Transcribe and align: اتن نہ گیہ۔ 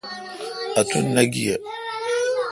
اتن 0.79 1.03
نہ 1.15 1.23
گیہ۔ 1.33 1.55